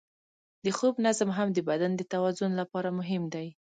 [0.63, 3.47] د خوب نظم هم د بدن د توازن لپاره مهم دی.